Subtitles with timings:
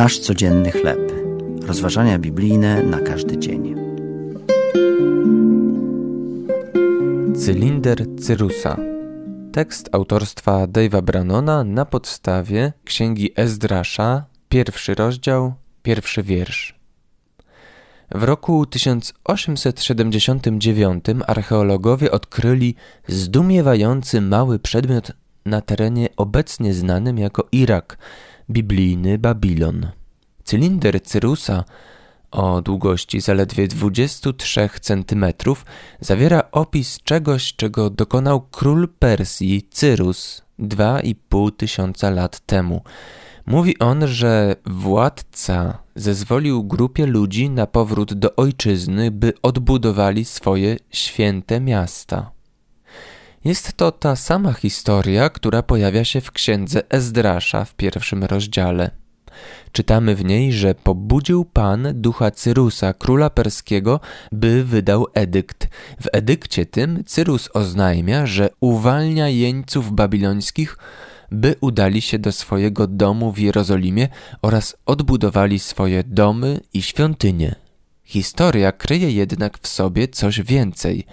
[0.00, 1.12] Nasz codzienny chleb.
[1.66, 3.74] Rozważania biblijne na każdy dzień.
[7.36, 8.76] Cylinder Cyrusa.
[9.52, 16.80] Tekst autorstwa Dave'a Brannona na podstawie księgi Ezdrasza, pierwszy rozdział, pierwszy wiersz.
[18.10, 22.74] W roku 1879 archeologowie odkryli
[23.08, 25.12] zdumiewający mały przedmiot
[25.44, 27.98] na terenie obecnie znanym jako Irak,
[28.50, 29.86] biblijny Babilon.
[30.44, 31.64] Cylinder Cyrusa
[32.30, 35.24] o długości zaledwie 23 cm
[36.00, 42.82] zawiera opis czegoś, czego dokonał król Persji Cyrus 2,5 tysiąca lat temu.
[43.46, 51.60] Mówi on, że władca zezwolił grupie ludzi na powrót do ojczyzny, by odbudowali swoje święte
[51.60, 52.30] miasta.
[53.44, 58.90] Jest to ta sama historia, która pojawia się w księdze Ezdrasza w pierwszym rozdziale.
[59.72, 64.00] Czytamy w niej, że pobudził Pan ducha Cyrusa, króla perskiego,
[64.32, 65.68] by wydał edykt.
[66.00, 70.78] W edykcie tym Cyrus oznajmia, że uwalnia jeńców babilońskich,
[71.30, 74.08] by udali się do swojego domu w Jerozolimie
[74.42, 77.54] oraz odbudowali swoje domy i świątynie.
[78.04, 81.04] Historia kryje jednak w sobie coś więcej–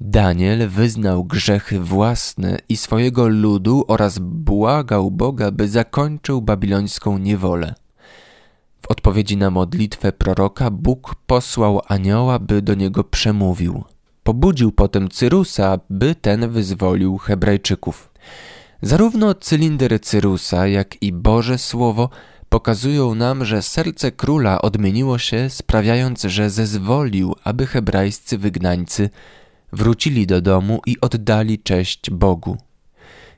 [0.00, 7.74] Daniel wyznał grzechy własne i swojego ludu oraz błagał Boga, by zakończył babilońską niewolę.
[8.82, 13.84] W odpowiedzi na modlitwę proroka Bóg posłał anioła, by do niego przemówił.
[14.22, 18.10] Pobudził potem Cyrusa, by ten wyzwolił Hebrajczyków.
[18.82, 22.10] Zarówno cylinder Cyrusa, jak i Boże Słowo
[22.48, 29.10] pokazują nam, że serce króla odmieniło się, sprawiając, że zezwolił, aby hebrajscy wygnańcy
[29.72, 32.56] wrócili do domu i oddali cześć Bogu.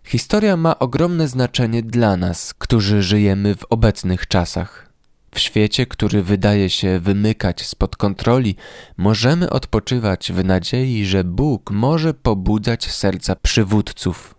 [0.05, 4.89] Historia ma ogromne znaczenie dla nas, którzy żyjemy w obecnych czasach.
[5.35, 8.57] W świecie, który wydaje się wymykać spod kontroli,
[8.97, 14.35] możemy odpoczywać w nadziei, że Bóg może pobudzać serca przywódców.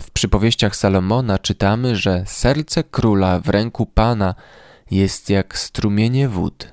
[0.00, 4.34] W przypowieściach Salomona czytamy, że serce króla w ręku Pana
[4.90, 6.71] jest jak strumienie wód.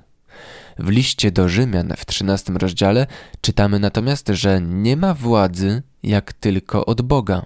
[0.80, 3.08] W liście do Rzymian w XIII rozdziale
[3.42, 7.46] czytamy natomiast, że nie ma władzy jak tylko od Boga.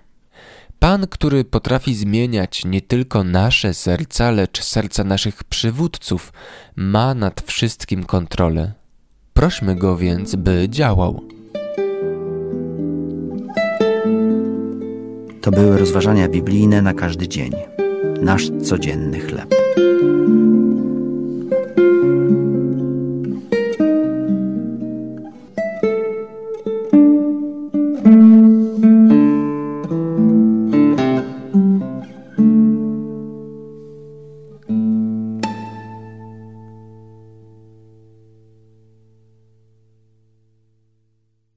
[0.79, 6.33] Pan, który potrafi zmieniać nie tylko nasze serca, lecz serca naszych przywódców,
[6.75, 8.71] ma nad wszystkim kontrolę.
[9.33, 11.21] Prośmy go więc, by działał.
[15.41, 17.51] To były rozważania biblijne na każdy dzień.
[18.21, 19.55] Nasz codzienny chleb.